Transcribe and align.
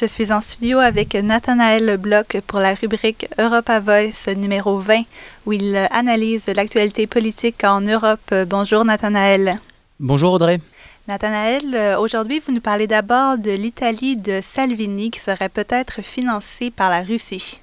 Je 0.00 0.06
suis 0.06 0.30
en 0.30 0.40
studio 0.40 0.78
avec 0.78 1.14
Nathanaël 1.14 1.96
Bloch 1.96 2.40
pour 2.46 2.60
la 2.60 2.74
rubrique 2.74 3.26
Europa 3.36 3.80
Voice 3.80 4.32
numéro 4.36 4.78
20 4.78 5.00
où 5.44 5.52
il 5.52 5.74
analyse 5.90 6.46
l'actualité 6.46 7.08
politique 7.08 7.64
en 7.64 7.80
Europe. 7.80 8.32
Bonjour 8.46 8.84
Nathanaël. 8.84 9.58
Bonjour 9.98 10.34
Audrey. 10.34 10.60
Nathanaël, 11.08 11.96
aujourd'hui 11.98 12.40
vous 12.46 12.52
nous 12.52 12.60
parlez 12.60 12.86
d'abord 12.86 13.38
de 13.38 13.50
l'Italie 13.50 14.16
de 14.16 14.40
Salvini 14.40 15.10
qui 15.10 15.18
serait 15.18 15.48
peut-être 15.48 16.00
financée 16.02 16.70
par 16.70 16.90
la 16.90 17.02
Russie. 17.02 17.60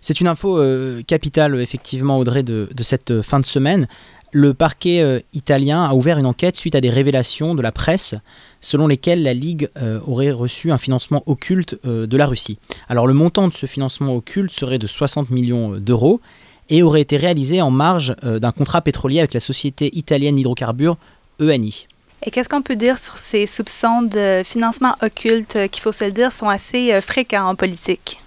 C'est 0.00 0.20
une 0.20 0.28
info 0.28 0.56
euh, 0.58 1.02
capitale 1.02 1.60
effectivement 1.60 2.18
Audrey 2.18 2.44
de, 2.44 2.68
de, 2.72 2.82
cette 2.84 3.22
fin 3.22 3.40
de 3.40 3.44
semaine. 3.44 3.88
Le 4.32 4.54
parquet 4.54 5.00
euh, 5.00 5.18
italien 5.32 5.82
a 5.82 5.94
ouvert 5.94 6.18
une 6.18 6.26
enquête 6.26 6.54
suite 6.54 6.76
à 6.76 6.80
des 6.80 6.90
révélations 6.90 7.56
de 7.56 7.62
la 7.62 7.72
presse 7.72 8.14
selon 8.60 8.86
lesquelles 8.86 9.24
la 9.24 9.34
Ligue 9.34 9.70
euh, 9.76 9.98
aurait 10.06 10.30
reçu 10.30 10.70
un 10.70 10.78
financement 10.78 11.24
occulte 11.26 11.78
euh, 11.84 12.06
de 12.06 12.16
la 12.16 12.26
Russie. 12.26 12.58
Alors 12.88 13.08
le 13.08 13.14
montant 13.14 13.48
de 13.48 13.54
ce 13.54 13.66
financement 13.66 14.14
occulte 14.14 14.52
serait 14.52 14.78
de 14.78 14.86
60 14.86 15.30
millions 15.30 15.70
d'euros 15.78 16.20
et 16.68 16.84
aurait 16.84 17.00
été 17.00 17.16
réalisé 17.16 17.60
en 17.60 17.72
marge 17.72 18.14
d'un 18.22 18.52
contrat 18.52 18.80
pétrolier 18.80 19.18
avec 19.18 19.34
la 19.34 19.40
société 19.40 19.90
italienne 19.98 20.36
d'hydrocarbures 20.36 20.96
ENI. 21.40 21.88
Et 22.22 22.30
qu'est-ce 22.30 22.48
qu'on 22.48 22.62
peut 22.62 22.76
dire 22.76 23.00
sur 23.00 23.18
ces 23.18 23.48
soupçons 23.48 24.02
de 24.02 24.42
financement 24.44 24.94
occulte 25.02 25.68
qui, 25.72 25.80
faut 25.80 25.90
se 25.90 26.04
le 26.04 26.12
dire, 26.12 26.32
sont 26.32 26.48
assez 26.48 27.00
fréquents 27.00 27.48
en 27.48 27.56
politique? 27.56 28.20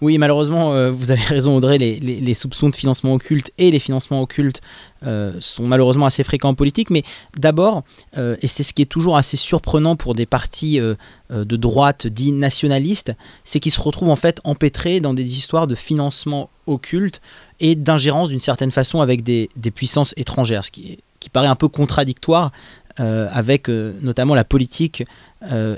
Oui, 0.00 0.16
malheureusement, 0.16 0.72
euh, 0.72 0.90
vous 0.90 1.10
avez 1.10 1.22
raison 1.26 1.56
Audrey, 1.56 1.78
les, 1.78 2.34
soupçons 2.34 2.68
de 2.68 2.76
financement 2.76 3.14
occulte 3.14 3.50
et 3.58 3.70
les 3.70 3.78
financements 3.78 4.22
occultes 4.22 4.62
euh, 5.06 5.34
sont 5.40 5.64
malheureusement 5.66 6.06
assez 6.06 6.24
fréquents 6.24 6.50
en 6.50 6.54
politique, 6.54 6.90
mais 6.90 7.04
d'abord, 7.38 7.82
euh, 8.16 8.36
et 8.40 8.46
c'est 8.46 8.62
ce 8.62 8.72
qui 8.72 8.82
est 8.82 8.86
toujours 8.86 9.16
assez 9.16 9.36
surprenant 9.36 9.96
pour 9.96 10.14
des 10.14 10.26
partis 10.26 10.80
de 10.80 11.56
droite 11.56 12.06
dits 12.06 12.32
nationalistes, 12.32 13.12
c'est 13.44 13.60
qu'ils 13.60 13.72
se 13.72 13.80
retrouvent 13.80 14.10
en 14.10 14.16
fait 14.16 14.40
empêtrés 14.44 15.00
dans 15.00 15.14
des 15.14 15.38
histoires 15.38 15.66
de 15.66 15.74
financement 15.74 16.50
occulte 16.66 17.20
et 17.60 17.74
d'ingérence 17.74 18.30
d'une 18.30 18.40
certaine 18.40 18.70
façon 18.70 19.00
avec 19.00 19.22
des, 19.22 19.48
puissances 19.74 20.14
étrangères, 20.16 20.64
ce 20.64 20.70
qui, 20.70 20.98
qui, 21.20 21.28
paraît 21.28 21.46
un 21.46 21.56
peu 21.56 21.68
contradictoire 21.68 22.52
avec 22.96 23.68
notamment 23.68 24.34
la 24.34 24.44
politique 24.44 25.04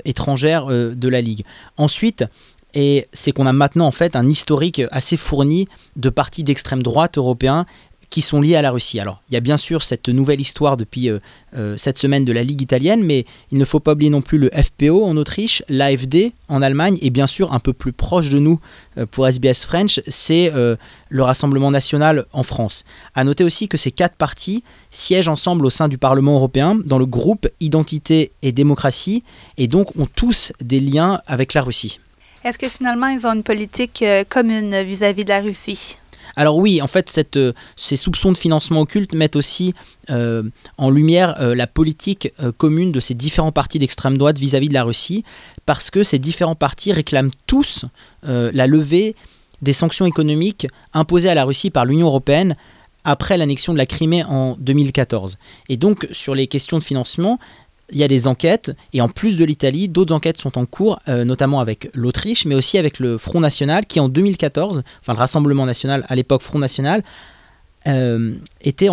étrangère 0.03 0.65
de 0.67 1.07
la 1.07 1.21
Ligue. 1.21 1.45
Ensuite, 1.77 2.25
et 2.73 3.07
c'est 3.13 3.31
qu'on 3.31 3.45
a 3.45 3.53
maintenant 3.53 3.87
en 3.87 3.91
fait 3.91 4.15
un 4.15 4.29
historique 4.29 4.81
assez 4.91 5.17
fourni 5.17 5.67
de 5.95 6.09
partis 6.09 6.43
d'extrême 6.43 6.83
droite 6.83 7.17
européens 7.17 7.65
qui 8.13 8.21
sont 8.21 8.41
liés 8.41 8.55
à 8.55 8.61
la 8.61 8.69
Russie. 8.69 8.99
Alors, 8.99 9.23
il 9.27 9.33
y 9.33 9.37
a 9.37 9.39
bien 9.39 9.57
sûr 9.57 9.81
cette 9.81 10.07
nouvelle 10.07 10.39
histoire 10.39 10.77
depuis 10.77 11.09
euh, 11.09 11.17
euh, 11.55 11.75
cette 11.77 11.97
semaine 11.97 12.25
de 12.25 12.31
la 12.31 12.43
Ligue 12.43 12.61
italienne, 12.61 13.03
mais 13.03 13.25
il 13.49 13.57
ne 13.57 13.65
faut 13.65 13.79
pas 13.79 13.93
oublier 13.93 14.11
non 14.11 14.21
plus 14.21 14.37
le 14.37 14.51
FPO 14.51 15.03
en 15.03 15.17
Autriche, 15.17 15.63
l'AFD 15.67 16.31
en 16.47 16.61
Allemagne, 16.61 16.99
et 17.01 17.09
bien 17.09 17.25
sûr, 17.25 17.53
un 17.53 17.59
peu 17.59 17.73
plus 17.73 17.91
proche 17.91 18.29
de 18.29 18.37
nous 18.37 18.59
euh, 18.99 19.07
pour 19.07 19.27
SBS 19.27 19.65
French, 19.65 19.99
c'est 20.07 20.51
le 20.53 21.23
Rassemblement 21.23 21.71
national 21.71 22.25
en 22.33 22.43
France. 22.43 22.85
À 23.15 23.23
noter 23.23 23.43
aussi 23.43 23.67
que 23.67 23.77
ces 23.77 23.91
quatre 23.91 24.15
partis 24.15 24.63
siègent 24.91 25.29
ensemble 25.29 25.65
au 25.65 25.71
sein 25.71 25.87
du 25.87 25.97
Parlement 25.97 26.35
européen 26.35 26.77
dans 26.85 26.99
le 26.99 27.07
groupe 27.07 27.47
Identité 27.61 28.31
et 28.43 28.51
démocratie, 28.51 29.23
et 29.57 29.67
donc 29.67 29.97
ont 29.97 30.07
tous 30.15 30.51
des 30.61 30.79
liens 30.79 31.19
avec 31.25 31.55
la 31.55 31.63
Russie. 31.63 31.99
Est-ce 32.43 32.57
que 32.57 32.67
finalement, 32.67 33.07
ils 33.07 33.25
ont 33.25 33.33
une 33.33 33.43
politique 33.43 34.01
euh, 34.01 34.25
commune 34.27 34.81
vis-à-vis 34.81 35.23
de 35.23 35.29
la 35.29 35.39
Russie? 35.39 35.95
Alors 36.35 36.57
oui, 36.57 36.81
en 36.81 36.87
fait, 36.87 37.37
euh, 37.37 37.53
ces 37.77 37.95
soupçons 37.95 38.33
de 38.33 38.37
financement 38.37 38.81
occulte 38.81 39.13
mettent 39.13 39.37
aussi 39.37 39.73
euh, 40.09 40.43
en 40.77 40.89
lumière 40.89 41.37
la 41.55 41.67
politique 41.67 42.33
commune 42.57 42.91
de 42.91 42.99
ces 42.99 43.13
différents 43.13 43.51
partis 43.51 43.79
d'extrême 43.79 44.17
droite 44.17 44.39
vis-à-vis 44.39 44.67
de 44.67 44.73
la 44.73 44.83
Russie, 44.83 45.23
parce 45.65 45.89
que 45.89 46.03
ces 46.03 46.19
différents 46.19 46.55
partis 46.55 46.91
réclament 46.91 47.31
tous 47.45 47.85
la 48.23 48.67
levée 48.67 49.15
des 49.61 49.73
sanctions 49.73 50.07
économiques 50.07 50.67
imposées 50.93 51.29
à 51.29 51.35
la 51.35 51.45
Russie 51.45 51.69
par 51.69 51.85
l'Union 51.85 52.07
européenne 52.07 52.55
après 53.03 53.37
l'annexion 53.37 53.73
de 53.73 53.77
la 53.77 53.85
Crimée 53.85 54.23
en 54.23 54.55
2014. 54.59 55.37
Et 55.69 55.77
donc, 55.77 56.07
sur 56.11 56.35
les 56.35 56.47
questions 56.47 56.77
de 56.77 56.83
financement, 56.83 57.39
il 57.91 57.97
y 57.97 58.03
a 58.03 58.07
des 58.07 58.27
enquêtes, 58.27 58.75
et 58.93 59.01
en 59.01 59.09
plus 59.09 59.37
de 59.37 59.45
l'Italie, 59.45 59.89
d'autres 59.89 60.13
enquêtes 60.13 60.37
sont 60.37 60.57
en 60.57 60.65
cours, 60.65 60.99
euh, 61.07 61.25
notamment 61.25 61.59
avec 61.59 61.89
l'Autriche, 61.93 62.45
mais 62.45 62.55
aussi 62.55 62.77
avec 62.77 62.99
le 62.99 63.17
Front 63.17 63.39
National, 63.39 63.85
qui 63.85 63.99
en 63.99 64.09
2014, 64.09 64.83
enfin 65.01 65.13
le 65.13 65.19
Rassemblement 65.19 65.65
National, 65.65 66.05
à 66.07 66.15
l'époque 66.15 66.41
Front 66.41 66.59
National, 66.59 67.03
euh, 67.85 68.35
était 68.61 68.87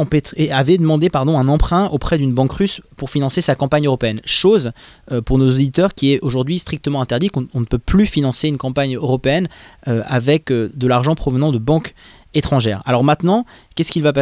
avait 0.51 0.77
demandé 0.77 1.09
un 1.15 1.49
emprunt 1.49 1.87
auprès 1.93 2.19
d'une 2.19 2.35
banque 2.35 2.51
russe 2.51 2.81
pour 2.97 3.09
financer 3.09 3.41
sa 3.41 3.55
campagne 3.55 3.87
européenne. 3.87 4.21
Chose 4.25 4.73
euh, 5.13 5.23
pour 5.23 5.39
nos 5.39 5.49
auditeurs 5.49 5.95
qui 5.95 6.13
est 6.13 6.19
aujourd'hui 6.23 6.59
strictement 6.59 7.01
interdit, 7.01 7.29
qu'on 7.29 7.47
ne 7.55 7.65
peut 7.65 7.79
plus 7.79 8.07
financer 8.07 8.49
une 8.49 8.57
campagne 8.57 8.97
européenne 8.97 9.49
avec 9.87 10.47
de 10.49 10.87
l'argent 10.89 11.15
provenant 11.15 11.53
de 11.53 11.59
banques 11.59 11.95
Alors 12.85 13.05
maintenant, 13.05 13.45
qu'est-ce 13.75 13.91
qu'il 13.91 14.03
va, 14.03 14.13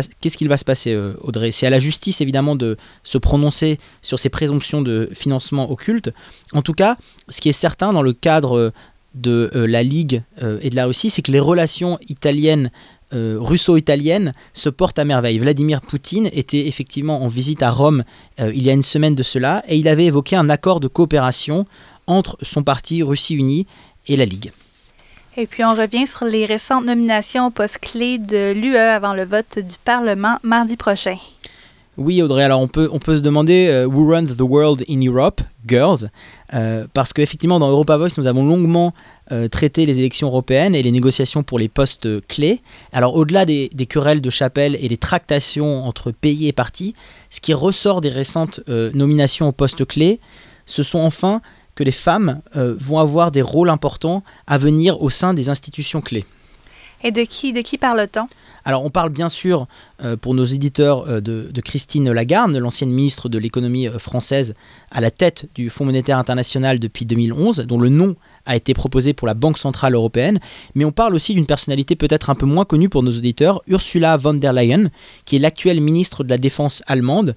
se 0.57 0.65
passer, 0.65 0.93
euh, 0.93 1.15
Audrey? 1.21 1.51
C'est 1.51 1.67
à 1.67 1.71
la 1.71 1.79
justice, 1.79 2.21
évidemment, 2.21 2.57
de 2.57 2.77
se 3.03 3.19
prononcer 3.19 3.79
sur 4.03 4.19
ces 4.19 4.31
présomptions 4.31 4.81
de 4.83 5.11
financement 5.13 5.71
occulte. 5.71 6.11
En 6.53 6.63
tout 6.63 6.73
cas, 6.73 6.97
ce 7.29 7.41
qui 7.41 7.49
est 7.49 7.53
certain 7.53 7.93
dans 7.93 8.03
le 8.03 8.13
cadre 8.13 8.57
euh, 8.57 8.73
de 9.15 9.51
euh, 9.55 9.67
la 9.67 9.83
Ligue 9.83 10.23
et 10.61 10.71
de 10.71 10.77
la 10.77 10.87
Russie, 10.87 11.11
c'est 11.11 11.23
que 11.23 11.33
les 11.33 11.41
relations 11.41 11.99
italiennes 12.09 12.71
russo-italiennes 13.11 14.35
se 14.53 14.69
portent 14.69 14.99
à 14.99 15.07
merveille. 15.07 15.39
Vladimir 15.39 15.81
Poutine 15.81 16.29
était 16.31 16.67
effectivement 16.67 17.23
en 17.23 17.27
visite 17.27 17.63
à 17.63 17.71
Rome 17.71 18.05
il 18.39 18.63
y 18.63 18.69
a 18.69 18.75
une 18.75 18.83
semaine 18.83 19.15
de 19.15 19.23
cela 19.23 19.65
et 19.67 19.79
il 19.79 19.89
avait 19.89 20.05
évoqué 20.05 20.37
un 20.37 20.51
accord 20.51 20.79
de 20.79 20.89
coopération 20.89 21.65
entre 22.07 22.37
son 22.43 22.63
parti 22.63 23.03
Russie 23.03 23.35
Unie 23.35 23.67
et 24.09 24.17
la 24.17 24.27
Ligue. 24.27 24.53
Et 25.41 25.47
puis 25.47 25.62
on 25.62 25.72
revient 25.72 26.09
sur 26.09 26.25
les 26.25 26.47
récentes 26.47 26.84
nominations 26.84 27.47
au 27.47 27.50
poste 27.50 27.78
clé 27.78 28.19
de 28.19 28.50
l'UE 28.50 28.76
avant 28.76 29.15
le 29.15 29.25
vote 29.25 29.60
du 29.60 29.76
Parlement 29.84 30.37
mardi 30.43 30.76
prochain. 30.76 31.15
Oui, 31.97 32.21
Audrey, 32.22 32.43
alors 32.43 32.60
on 32.60 32.66
peut, 32.66 32.88
on 32.91 32.99
peut 32.99 33.16
se 33.16 33.22
demander 33.22 33.69
euh, 33.69 33.87
Who 33.87 34.10
runs 34.10 34.34
the 34.37 34.41
world 34.41 34.84
in 34.91 35.00
Europe, 35.00 35.41
girls 35.65 36.10
euh, 36.54 36.88
Parce 36.93 37.12
qu'effectivement, 37.12 37.60
dans 37.60 37.71
Europa 37.71 37.97
Voice, 37.97 38.19
nous 38.19 38.26
avons 38.26 38.44
longuement 38.44 38.94
euh, 39.31 39.47
traité 39.47 39.87
les 39.87 40.00
élections 40.00 40.26
européennes 40.26 40.75
et 40.75 40.82
les 40.82 40.91
négociations 40.91 41.44
pour 41.44 41.60
les 41.60 41.69
postes 41.69 42.26
clés. 42.26 42.60
Alors, 42.93 43.15
au-delà 43.15 43.44
des, 43.44 43.70
des, 43.72 43.87
querelles 43.87 44.20
de 44.20 44.31
chapelle 44.31 44.76
et 44.81 44.88
des 44.88 44.97
tractations 44.97 45.84
entre 45.84 46.10
pays 46.10 46.49
et 46.49 46.53
partis, 46.53 46.97
ce 47.31 47.41
qui 47.41 47.55
ressort 47.55 48.00
des 48.00 48.09
récentes 48.09 48.59
nominations 48.66 49.47
aux 49.47 49.53
postes 49.53 49.87
clés, 49.87 50.19
ce 50.66 50.82
sont 50.82 50.99
enfin 50.99 51.43
que 51.78 51.84
les 51.84 51.93
femmes 51.93 52.41
euh, 52.56 52.75
vont 52.77 52.99
avoir 52.99 53.31
des 53.31 53.41
rôles 53.41 53.71
importants 53.71 54.25
à 54.49 54.59
venir 54.59 55.00
au 55.00 55.11
sein 55.11 55.33
des 55.33 55.49
institutions 55.49 56.00
clés. 56.00 56.27
Et 57.05 57.12
de 57.12 57.22
qui, 57.22 57.53
de 57.53 57.61
qui 57.61 57.78
parle-t-on 57.78 58.27
alors 58.65 58.84
on 58.84 58.91
parle 58.91 59.09
bien 59.09 59.31
sûr 59.31 59.66
euh, 60.03 60.17
pour 60.17 60.34
nos 60.34 60.44
éditeurs 60.44 61.09
euh, 61.09 61.21
de, 61.21 61.61
Christine 61.62 62.11
Lagarde, 62.11 62.55
l'ancienne 62.56 62.91
ministre 62.91 63.31
de 63.31 63.38
l'économie 63.38 63.87
française 63.99 64.55
à 64.91 65.00
la 65.00 65.11
tête 65.11 65.49
du 65.55 65.71
Fonds 65.71 65.87
monétaire 65.87 66.19
international 66.19 66.78
depuis 66.78 67.06
2011, 67.06 67.61
dont 67.61 67.78
le 67.78 67.88
nom 67.88 68.17
a 68.44 68.56
été 68.56 68.75
proposé 68.75 69.15
pour 69.15 69.26
la 69.29 69.32
Banque 69.35 69.56
centrale 69.56 69.94
européenne, 69.94 70.41
mais 70.75 70.85
on 70.85 70.93
parle 70.93 71.14
aussi 71.14 71.32
d'une 71.32 71.47
personnalité 71.47 71.94
peut-être 71.94 72.29
un 72.29 72.35
peu 72.35 72.47
moins 72.47 72.64
connue 72.64 72.88
pour 72.91 73.05
nos 73.05 73.12
auditeurs, 73.12 73.62
Ursula 73.69 74.17
von 74.19 74.35
der 74.35 74.53
Leyen, 74.53 74.91
qui 75.25 75.37
est 75.37 75.38
l'actuelle 75.38 75.81
ministre 75.81 76.25
de 76.25 76.31
la 76.31 76.38
Défense 76.38 76.82
allemande, 76.88 77.37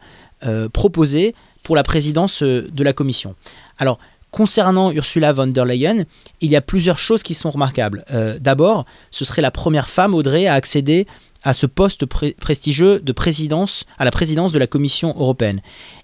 proposée 0.74 1.36
pour 1.64 1.76
la 1.76 1.84
présidence 1.84 2.42
de 2.42 2.84
la 2.84 2.94
Commission. 2.94 3.36
Alors, 3.78 4.00
Concernant 4.32 4.92
Ursula 4.92 5.34
von 5.34 5.48
der 5.48 5.66
Leyen, 5.66 6.06
il 6.40 6.52
y 6.52 6.56
a 6.56 6.62
plusieurs 6.62 6.98
choses 6.98 7.22
qui 7.22 7.34
sont 7.34 7.52
remarquables. 7.52 8.06
Euh, 8.12 8.40
d'abord, 8.40 8.86
ce 9.12 9.26
serait 9.26 9.42
la 9.42 9.52
première 9.52 9.90
femme, 9.90 10.16
Audrey, 10.16 10.48
à 10.48 10.54
accéder 10.54 11.06
à 11.44 11.54
ce 11.54 11.66
poste 11.66 12.06
prestigieux 12.06 13.00
de 13.00 13.12
présidence, 13.12 13.84
à 13.98 14.06
la 14.06 14.12
présidence 14.12 14.54
de 14.54 14.60
la 14.60 14.68
Commission 14.68 15.14
européenne. 15.18 15.62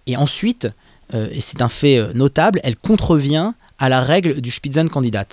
Et 0.08 0.18
ensuite, 0.18 0.68
euh, 1.14 1.30
et 1.32 1.40
c'est 1.40 1.62
un 1.62 1.70
fait 1.70 1.98
euh, 1.98 2.12
notable, 2.14 2.60
elle 2.64 2.76
contrevient 2.76 3.54
à 3.80 3.88
la 3.88 4.02
règle 4.02 4.42
du 4.42 4.52
Spitzenkandidat. 4.52 5.28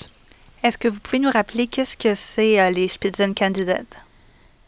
Est-ce 0.62 0.78
que 0.78 0.88
vous 0.88 1.00
pouvez 1.00 1.18
nous 1.18 1.30
rappeler 1.30 1.66
qu'est-ce 1.66 1.96
que 1.96 2.14
c'est 2.14 2.70
les 2.70 2.88
Spitzenkandidaten 2.88 3.84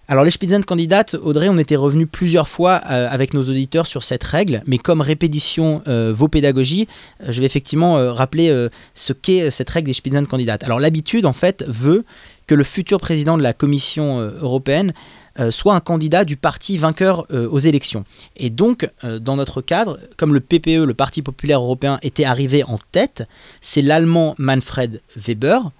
Alors 0.08 0.22
les 0.22 0.30
Spitzenkandidaten, 0.30 1.18
Audrey, 1.20 1.48
on 1.48 1.58
était 1.58 1.74
revenu 1.74 2.06
plusieurs 2.06 2.46
fois 2.46 2.80
euh, 2.88 3.08
avec 3.10 3.34
nos 3.34 3.42
auditeurs 3.42 3.88
sur 3.88 4.04
cette 4.04 4.22
règle, 4.22 4.62
mais 4.64 4.78
comme 4.78 5.00
répétition 5.00 5.82
euh, 5.88 6.12
vaut 6.14 6.28
pédagogie, 6.28 6.86
euh, 7.22 7.32
je 7.32 7.40
vais 7.40 7.46
effectivement 7.46 8.14
rappeler 8.14 8.68
ce 8.94 9.12
qu'est 9.12 9.50
cette 9.50 9.68
règle 9.70 9.86
des 9.86 9.94
Spitzenkandidaten. 9.94 10.66
Alors 10.66 10.78
l'habitude, 10.78 11.26
en 11.26 11.32
fait, 11.32 11.64
veut 11.66 12.04
que 12.46 12.54
le 12.54 12.62
futur 12.62 13.00
président 13.00 13.36
de 13.36 13.42
la 13.42 13.52
Commission 13.52 14.20
européenne 14.20 14.92
soit 15.50 15.74
un 15.74 15.80
candidat 15.80 16.24
du 16.24 16.36
parti 16.36 16.78
vainqueur 16.78 17.26
aux 17.30 17.58
élections. 17.58 18.04
Et 18.36 18.50
donc, 18.50 18.88
dans 19.02 19.36
notre 19.36 19.60
cadre, 19.60 19.98
comme 20.16 20.32
le 20.32 20.40
PPE, 20.40 20.84
le 20.84 20.94
Parti 20.94 21.22
populaire 21.22 21.60
européen, 21.60 21.98
était 22.02 22.24
arrivé 22.24 22.62
en 22.64 22.78
tête, 22.92 23.24
c'est 23.60 23.82
l'Allemand 23.82 24.34
Manfred 24.38 25.02
Weber, 25.16 25.70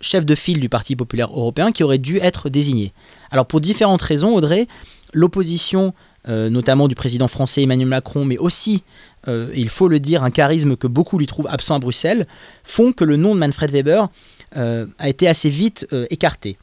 chef 0.00 0.24
de 0.26 0.34
file 0.34 0.60
du 0.60 0.68
Parti 0.68 0.96
populaire 0.96 1.30
européen, 1.30 1.72
qui 1.72 1.82
aurait 1.82 1.98
dû 1.98 2.18
être 2.18 2.48
désigné. 2.48 2.92
Alors 3.30 3.46
pour 3.46 3.60
différentes 3.60 4.02
raisons, 4.02 4.34
Audrey, 4.34 4.66
l'opposition, 5.12 5.94
euh, 6.28 6.50
notamment 6.50 6.88
du 6.88 6.96
président 6.96 7.28
français 7.28 7.62
Emmanuel 7.62 7.86
Macron, 7.86 8.24
mais 8.24 8.36
aussi, 8.36 8.82
euh, 9.28 9.48
il 9.54 9.68
faut 9.68 9.86
le 9.86 10.00
dire, 10.00 10.24
un 10.24 10.30
charisme 10.30 10.76
que 10.76 10.88
beaucoup 10.88 11.18
lui 11.18 11.28
trouvent 11.28 11.46
absent 11.48 11.76
à 11.76 11.78
Bruxelles, 11.78 12.26
font 12.64 12.92
que 12.92 13.04
le 13.04 13.16
nom 13.16 13.34
de 13.34 13.38
Manfred 13.38 13.70
Weber 13.70 14.08
euh, 14.56 14.86
a 14.98 15.08
été 15.08 15.28
assez 15.28 15.50
vite 15.50 15.86
écarté. 16.10 16.58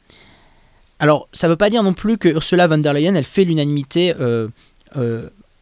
Alors, 0.98 1.28
ça 1.32 1.46
ne 1.46 1.52
veut 1.52 1.56
pas 1.56 1.70
dire 1.70 1.82
non 1.82 1.94
plus 1.94 2.18
que 2.18 2.28
Ursula 2.28 2.66
von 2.66 2.76
der 2.76 2.92
Leyen, 2.92 3.14
elle 3.14 3.24
fait 3.24 3.44
l'unanimité 3.44 4.14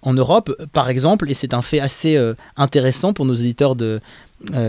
en 0.05 0.13
Europe, 0.15 0.53
par 0.73 0.89
exemple, 0.89 1.31
et 1.31 1.35
c'est 1.35 1.55
un 1.55 1.63
fait 1.63 1.81
assez 1.81 2.21
intéressant 2.57 3.13
pour 3.13 3.25
nos 3.25 3.35
auditeurs 3.35 3.77
de, 3.77 4.01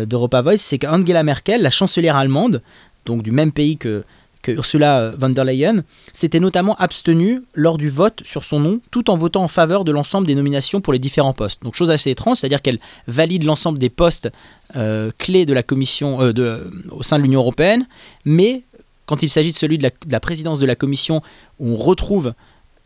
d'Europa 0.05 0.41
Voice, 0.41 0.57
c'est 0.57 0.77
qu'Angela 0.77 1.23
Merkel, 1.23 1.61
la 1.61 1.71
chancelière 1.71 2.15
allemande, 2.15 2.61
donc 3.05 3.23
du 3.23 3.31
même 3.31 3.51
pays 3.51 3.77
que, 3.77 4.03
Ursula 4.45 5.13
von 5.17 5.29
der 5.29 5.45
Leyen, 5.45 5.83
s'était 6.11 6.41
notamment 6.41 6.75
abstenue 6.75 7.43
lors 7.53 7.77
du 7.77 7.89
vote 7.89 8.21
sur 8.25 8.43
son 8.43 8.59
nom, 8.59 8.81
tout 8.91 9.09
en 9.09 9.15
votant 9.15 9.43
en 9.43 9.47
faveur 9.47 9.85
de 9.85 9.91
l'ensemble 9.93 10.27
des 10.27 10.35
nominations 10.35 10.81
pour 10.81 10.91
les 10.91 10.99
différents 10.99 11.31
postes. 11.31 11.63
Donc 11.63 11.75
chose 11.75 11.89
assez 11.89 12.11
étrange, 12.11 12.37
c'est-à-dire 12.37 12.61
qu'elle 12.61 12.79
valide 13.07 13.45
l'ensemble 13.45 13.79
des 13.79 13.89
postes 13.89 14.29
euh, 14.75 15.11
clés 15.17 15.45
de 15.45 15.53
la 15.53 15.63
Commission 15.63 16.21
euh, 16.21 16.33
de, 16.33 16.69
au 16.91 17.03
sein 17.03 17.19
de 17.19 17.23
l'Union 17.23 17.39
européenne, 17.39 17.87
mais 18.25 18.63
quand 19.05 19.23
il 19.23 19.29
s'agit 19.29 19.53
de 19.53 19.57
celui 19.57 19.77
de 19.77 19.83
la, 19.83 19.89
de 19.91 20.11
la 20.11 20.19
présidence 20.19 20.59
de 20.59 20.65
la 20.65 20.75
Commission, 20.75 21.21
où 21.59 21.69
on 21.69 21.77
retrouve 21.77 22.33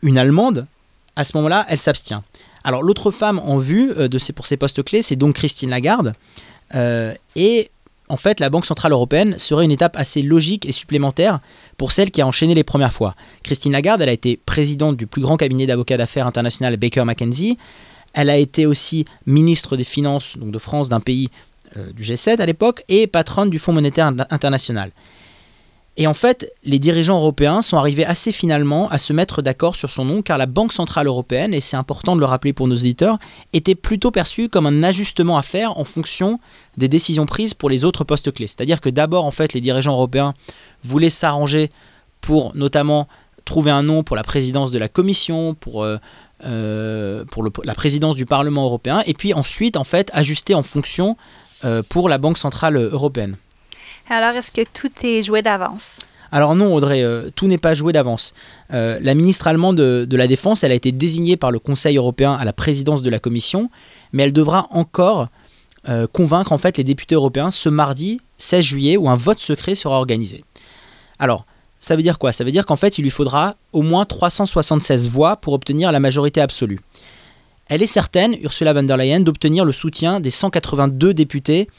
une 0.03 0.19
Allemande, 0.19 0.67
à 1.15 1.23
ce 1.23 1.35
moment-là, 1.37 1.65
elle 1.69 1.79
s'abstient. 1.79 2.21
Alors 2.63 2.83
l'autre 2.83 3.11
femme 3.11 3.39
en 3.39 3.57
vue 3.57 3.91
euh, 3.97 4.09
pour 4.35 4.45
ces 4.45 4.57
postes 4.57 4.83
clés, 4.83 5.01
c'est 5.01 5.15
donc 5.15 5.35
Christine 5.35 5.69
Lagarde. 5.69 6.13
Euh, 6.75 7.13
et 7.35 7.71
en 8.09 8.17
fait, 8.17 8.39
la 8.39 8.49
Banque 8.49 8.65
Centrale 8.65 8.93
Européenne 8.93 9.37
serait 9.37 9.65
une 9.65 9.71
étape 9.71 9.97
assez 9.97 10.21
logique 10.21 10.65
et 10.65 10.71
supplémentaire 10.71 11.39
pour 11.77 11.91
celle 11.91 12.09
qui 12.09 12.21
a 12.21 12.27
enchaîné 12.27 12.53
les 12.53 12.63
premières 12.63 12.93
fois. 12.93 13.15
Christine 13.43 13.73
Lagarde, 13.73 14.01
elle 14.01 14.09
a 14.09 14.13
été 14.13 14.39
présidente 14.45 14.95
du 14.95 15.07
plus 15.07 15.21
grand 15.21 15.37
cabinet 15.37 15.67
d'avocats 15.67 15.97
d'affaires 15.97 16.27
international 16.27 16.77
Baker 16.77 17.03
McKenzie. 17.03 17.57
Elle 18.13 18.29
a 18.29 18.37
été 18.37 18.65
aussi 18.65 19.05
ministre 19.25 19.75
des 19.75 19.83
Finances 19.83 20.37
de 20.39 20.59
France 20.59 20.89
d'un 20.89 21.01
pays 21.01 21.29
euh, 21.75 21.91
du 21.91 22.03
G7 22.03 22.39
à 22.39 22.45
l'époque 22.45 22.83
et 22.87 23.07
patronne 23.07 23.49
du 23.49 23.59
Fonds 23.59 23.73
monétaire 23.73 24.11
international. 24.29 24.91
Et 25.99 26.05
en 26.05 26.13
fait, 26.13 26.53
les 26.63 26.77
dirigeants 26.77 27.17
européens 27.17 27.63
sont 27.63 27.75
arrivés 27.75 28.05
assez 28.05 28.31
finalement 28.31 28.87
à 28.89 28.99
se 28.99 29.13
mettre 29.13 29.41
d'accord 29.41 29.75
sur 29.75 29.89
son 29.89 30.05
nom 30.05 30.21
car 30.21 30.37
la 30.37 30.45
Banque 30.45 30.71
Centrale 30.71 31.07
Européenne, 31.07 31.55
et 31.55 31.59
c'est 31.59 31.75
important 31.75 32.15
de 32.15 32.19
le 32.19 32.27
rappeler 32.27 32.53
pour 32.53 32.67
nos 32.67 32.75
auditeurs, 32.75 33.17
était 33.51 33.73
plutôt 33.73 34.11
perçue 34.11 34.47
comme 34.47 34.67
un 34.67 34.83
ajustement 34.83 35.39
à 35.39 35.41
faire 35.41 35.79
en 35.79 35.85
fonction 35.85 36.39
des 36.77 36.87
décisions 36.87 37.25
prises 37.25 37.55
pour 37.55 37.67
les 37.67 37.83
autres 37.83 38.03
postes 38.03 38.31
clés. 38.31 38.45
C'est-à-dire 38.45 38.79
que 38.79 38.89
d'abord, 38.89 39.25
en 39.25 39.31
fait, 39.31 39.53
les 39.53 39.61
dirigeants 39.61 39.93
européens 39.93 40.35
voulaient 40.83 41.09
s'arranger 41.09 41.71
pour 42.21 42.55
notamment 42.55 43.07
trouver 43.43 43.71
un 43.71 43.81
nom 43.81 44.03
pour 44.03 44.15
la 44.15 44.23
présidence 44.23 44.69
de 44.69 44.77
la 44.77 44.89
Commission, 44.89 45.55
pour, 45.55 45.83
euh, 45.83 45.97
euh, 46.45 47.25
la 47.63 47.73
présidence 47.73 48.15
du 48.15 48.27
Parlement 48.27 48.65
européen, 48.65 49.01
et 49.07 49.15
puis 49.15 49.33
ensuite, 49.33 49.77
en 49.77 49.83
fait, 49.83 50.11
ajuster 50.13 50.53
en 50.53 50.61
fonction 50.61 51.17
euh, 51.65 51.81
pour 51.89 52.07
la 52.07 52.19
Banque 52.19 52.37
Centrale 52.37 52.77
Européenne. 52.77 53.35
Alors, 54.09 54.31
est-ce 54.31 54.51
que 54.51 54.61
tout 54.73 54.91
est 55.03 55.21
joué 55.21 55.41
d'avance? 55.41 55.97
Alors 56.31 56.55
non, 56.55 56.73
Audrey, 56.73 57.03
euh, 57.03 57.29
tout 57.35 57.47
n'est 57.47 57.57
pas 57.57 57.73
joué 57.73 57.93
d'avance. 57.93 58.33
Euh, 58.73 58.99
la 59.01 59.13
ministre 59.13 59.47
allemande 59.47 59.77
de, 59.77 60.17
la 60.17 60.27
Défense, 60.27 60.63
elle 60.63 60.71
a 60.71 60.75
été 60.75 60.91
désignée 60.91 61.37
par 61.37 61.51
le 61.51 61.59
Conseil 61.59 61.97
européen 61.97 62.33
à 62.33 62.45
la 62.45 62.53
présidence 62.53 63.03
de 63.03 63.09
la 63.09 63.19
Commission, 63.19 63.69
mais 64.11 64.23
elle 64.23 64.33
devra 64.33 64.67
encore 64.71 65.27
euh, 65.89 66.07
convaincre 66.07 66.51
en 66.51 66.57
fait 66.57 66.77
les 66.77 66.83
députés 66.83 67.15
européens 67.15 67.51
ce 67.51 67.69
mardi 67.69 68.19
16 68.37 68.65
juillet 68.65 68.97
où 68.97 69.09
un 69.09 69.15
vote 69.15 69.39
secret 69.39 69.75
sera 69.75 69.97
organisé. 69.97 70.43
Alors, 71.19 71.45
ça 71.79 71.95
veut 71.95 72.01
dire 72.01 72.19
quoi? 72.19 72.31
Ça 72.31 72.43
veut 72.43 72.51
dire 72.51 72.65
qu'en 72.65 72.75
fait, 72.75 72.97
il 72.97 73.03
lui 73.03 73.09
faudra 73.09 73.55
au 73.71 73.81
moins 73.81 74.05
376 74.05 75.07
voix 75.07 75.37
pour 75.37 75.53
obtenir 75.53 75.91
la 75.91 75.99
majorité 75.99 76.41
absolue. 76.41 76.79
Elle 77.67 77.81
est 77.81 77.87
certaine, 77.87 78.35
Ursula 78.41 78.73
von 78.73 78.83
der 78.83 78.97
Leyen, 78.97 79.19
d'obtenir 79.19 79.65
le 79.65 79.71
soutien 79.71 80.19
des 80.19 80.29
182 80.29 81.13
députés 81.13 81.69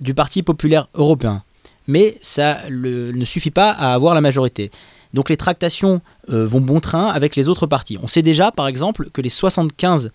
du 0.00 0.14
Parti 0.14 0.42
populaire 0.42 0.88
européen 0.94 1.42
mais 1.86 2.16
ça 2.20 2.60
ne 2.70 3.24
suffit 3.24 3.50
pas 3.50 3.70
à 3.70 3.94
avoir 3.94 4.14
la 4.14 4.20
majorité. 4.20 4.70
Donc 5.14 5.30
les 5.30 5.36
tractations 5.36 6.00
euh, 6.30 6.46
vont 6.46 6.60
bon 6.60 6.80
train 6.80 7.08
avec 7.08 7.36
les 7.36 7.48
autres 7.48 7.66
partis. 7.66 7.98
On 8.02 8.08
sait 8.08 8.22
déjà, 8.22 8.50
par 8.50 8.66
exemple, 8.66 9.08
que 9.12 9.20
les 9.20 9.28
75 9.28 10.12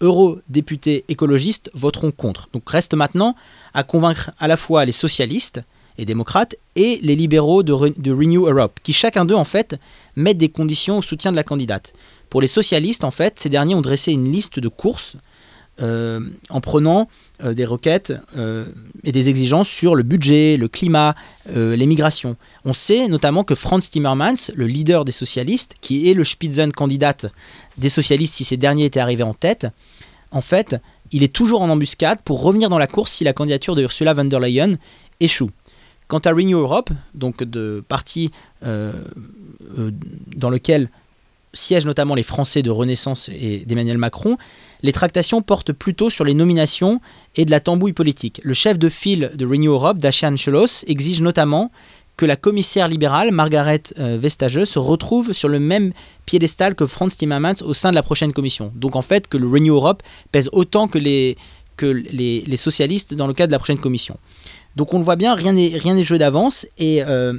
eurodéputés 0.00 1.04
écologistes 1.08 1.70
voteront 1.74 2.10
contre. 2.10 2.48
Donc 2.52 2.68
reste 2.68 2.94
maintenant 2.94 3.34
à 3.72 3.82
convaincre 3.82 4.30
à 4.38 4.48
la 4.48 4.56
fois 4.56 4.84
les 4.84 4.92
socialistes 4.92 5.60
et 5.96 6.04
démocrates 6.04 6.56
et 6.76 6.98
les 7.02 7.16
libéraux 7.16 7.62
de, 7.62 7.94
de 7.96 8.12
Renew 8.12 8.46
Europe, 8.48 8.78
qui 8.82 8.92
chacun 8.92 9.24
d'eux, 9.24 9.34
en 9.34 9.44
fait, 9.44 9.76
mettent 10.16 10.38
des 10.38 10.48
conditions 10.48 10.98
au 10.98 11.02
soutien 11.02 11.30
de 11.30 11.36
la 11.36 11.44
candidate. 11.44 11.92
Pour 12.30 12.40
les 12.40 12.48
socialistes, 12.48 13.04
en 13.04 13.10
fait, 13.10 13.38
ces 13.38 13.48
derniers 13.48 13.74
ont 13.74 13.80
dressé 13.80 14.12
une 14.12 14.30
liste 14.30 14.58
de 14.58 14.68
courses 14.68 15.16
euh, 15.82 16.20
en 16.50 16.60
prenant 16.60 17.08
euh, 17.42 17.52
des 17.52 17.64
requêtes 17.64 18.12
euh, 18.36 18.64
et 19.02 19.10
des 19.10 19.28
exigences 19.28 19.68
sur 19.68 19.96
le 19.96 20.04
budget, 20.04 20.56
le 20.56 20.68
climat, 20.68 21.16
les 21.52 21.86
migrations. 21.86 22.36
On 22.64 22.72
sait 22.72 23.08
notamment 23.08 23.42
que 23.42 23.56
Franz 23.56 23.90
Timmermans, 23.90 24.52
le 24.54 24.66
leader 24.68 25.04
des 25.04 25.12
socialistes, 25.12 25.74
qui 25.80 26.08
est 26.08 26.14
le 26.14 26.22
Spitzenkandidat 26.22 27.16
des 27.76 27.88
socialistes 27.88 28.34
si 28.34 28.44
ces 28.44 28.56
derniers 28.56 28.84
étaient 28.84 29.00
arrivés 29.00 29.24
en 29.24 29.34
tête, 29.34 29.66
en 30.30 30.40
fait, 30.40 30.76
il 31.10 31.24
est 31.24 31.32
toujours 31.32 31.60
en 31.60 31.68
embuscade 31.68 32.20
pour 32.24 32.42
revenir 32.42 32.68
dans 32.68 32.78
la 32.78 32.86
course 32.86 33.12
si 33.12 33.24
la 33.24 33.32
candidature 33.32 33.74
de 33.74 33.82
Ursula 33.82 34.14
von 34.14 34.24
der 34.24 34.38
Leyen 34.38 34.76
échoue. 35.18 35.50
Quant 36.06 36.20
à 36.20 36.30
Renew 36.30 36.58
Europe, 36.58 36.90
donc 37.14 37.42
de 37.42 37.82
parti 37.88 38.30
dans 38.62 40.50
lequel 40.50 40.88
siègent 41.54 41.86
notamment 41.86 42.14
les 42.14 42.22
Français 42.22 42.62
de 42.62 42.70
Renaissance 42.70 43.30
et 43.30 43.64
d'Emmanuel 43.64 43.98
Macron, 43.98 44.36
les 44.82 44.92
tractations 44.92 45.40
portent 45.40 45.72
plutôt 45.72 46.10
sur 46.10 46.24
les 46.24 46.34
nominations 46.34 47.00
et 47.36 47.46
de 47.46 47.50
la 47.50 47.60
tambouille 47.60 47.94
politique. 47.94 48.40
Le 48.44 48.52
chef 48.52 48.78
de 48.78 48.90
file 48.90 49.30
de 49.34 49.46
Renew 49.46 49.72
Europe, 49.72 49.98
Dacian 49.98 50.36
Cholos, 50.36 50.84
exige 50.86 51.22
notamment 51.22 51.70
que 52.16 52.26
la 52.26 52.36
commissaire 52.36 52.86
libérale, 52.86 53.32
Margaret 53.32 53.82
euh, 53.98 54.18
Vestager, 54.20 54.66
se 54.66 54.78
retrouve 54.78 55.32
sur 55.32 55.48
le 55.48 55.58
même 55.58 55.92
piédestal 56.26 56.74
que 56.74 56.86
Franz 56.86 57.16
Timmermans 57.16 57.62
au 57.64 57.74
sein 57.74 57.90
de 57.90 57.94
la 57.94 58.02
prochaine 58.02 58.32
commission. 58.32 58.72
Donc 58.74 58.94
en 58.94 59.02
fait, 59.02 59.26
que 59.26 59.36
le 59.36 59.48
Renew 59.48 59.74
Europe 59.74 60.02
pèse 60.30 60.48
autant 60.52 60.86
que 60.86 60.98
les, 60.98 61.36
que 61.76 61.86
les, 61.86 62.56
socialistes 62.56 63.14
dans 63.14 63.26
le 63.26 63.34
cadre 63.34 63.48
de 63.48 63.52
la 63.52 63.58
prochaine 63.58 63.78
commission. 63.78 64.18
Donc 64.76 64.94
on 64.94 64.98
le 64.98 65.04
voit 65.04 65.16
bien, 65.16 65.34
rien 65.34 65.52
n'est 65.52 65.76
rien 65.76 65.94
n'est 65.94 66.04
joué 66.04 66.18
d'avance 66.18 66.66
et 66.78 67.02
euh, 67.02 67.38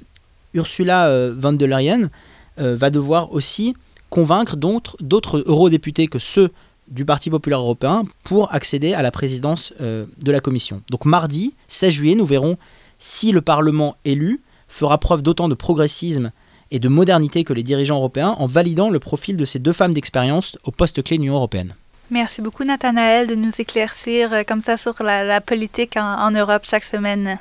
Ursula 0.54 1.08
euh, 1.08 1.34
von 1.38 1.54
der 1.54 1.68
Leyen 1.68 2.10
va 2.58 2.90
devoir 2.90 3.34
aussi 3.34 3.76
convaincre 4.16 4.56
d'autres 4.56 5.44
eurodéputés 5.46 6.08
que 6.08 6.20
ceux 6.20 6.50
du 6.88 7.04
Parti 7.04 7.30
populaire 7.30 7.60
européen 7.60 8.04
pour 8.24 8.54
accéder 8.54 8.94
à 8.94 9.02
la 9.02 9.12
présidence 9.12 9.74
euh, 9.82 10.06
de 10.24 10.32
la 10.32 10.40
Commission. 10.40 10.82
Donc 10.90 11.04
mardi 11.04 11.54
16 11.68 11.94
juillet, 11.94 12.16
nous 12.16 12.26
verrons 12.26 12.58
si 12.98 13.34
le 13.34 13.42
Parlement 13.42 13.98
élu 14.06 14.40
fera 14.70 15.00
preuve 15.00 15.22
d'autant 15.22 15.50
de 15.50 15.54
progressisme 15.54 16.32
et 16.72 16.80
de 16.80 16.88
modernité 16.88 17.44
que 17.44 17.52
les 17.52 17.62
dirigeants 17.62 17.98
européens 17.98 18.38
en 18.40 18.46
validant 18.46 18.90
le 18.90 19.00
profil 19.00 19.36
de 19.36 19.44
ces 19.44 19.60
deux 19.60 19.74
femmes 19.74 19.94
d'expérience 19.94 20.58
au 20.64 20.72
poste 20.72 21.04
clé 21.04 21.18
de 21.18 21.24
l'Union 21.24 21.36
européenne. 21.36 21.76
Merci 22.10 22.42
beaucoup, 22.42 22.64
Nathanaël, 22.64 23.28
de 23.28 23.36
nous 23.36 23.52
éclaircir 23.60 24.32
euh, 24.32 24.44
comme 24.48 24.62
ça 24.62 24.78
sur 24.78 25.04
la, 25.04 25.26
la 25.26 25.42
politique 25.42 25.98
en, 25.98 26.20
en 26.22 26.32
Europe 26.32 26.62
chaque 26.64 26.86
semaine. 26.86 27.38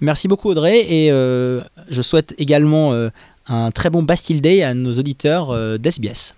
Merci 0.00 0.28
beaucoup 0.28 0.50
Audrey 0.50 0.80
et 0.80 1.10
euh, 1.12 1.60
je 1.88 2.02
souhaite 2.02 2.34
également 2.38 2.92
euh, 2.92 3.10
un 3.48 3.70
très 3.70 3.90
bon 3.90 4.02
Bastille 4.02 4.40
Day 4.40 4.62
à 4.62 4.74
nos 4.74 4.92
auditeurs 4.92 5.50
euh, 5.50 5.78
d'SBS. 5.78 6.34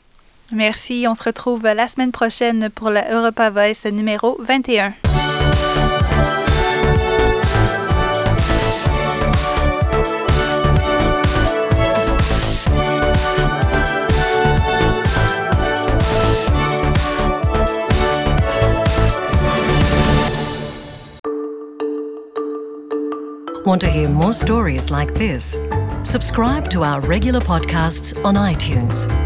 Merci. 0.52 1.06
On 1.08 1.14
se 1.14 1.25
retrouve 1.25 1.64
la 1.64 1.88
semaine 1.88 2.12
prochaine 2.12 2.70
pour 2.70 2.90
la 2.90 3.12
Europa 3.12 3.50
Voice 3.50 3.90
numéro 3.90 4.38
21. 4.40 4.94
Want 23.64 23.80
to 23.80 23.88
hear 23.88 24.08
more 24.08 24.32
stories 24.32 24.92
like 24.92 25.12
this? 25.14 25.58
Subscribe 26.06 26.70
to 26.70 26.84
our 26.84 27.00
regular 27.00 27.40
podcasts 27.40 28.16
on 28.25 28.36
iTunes. 28.36 29.25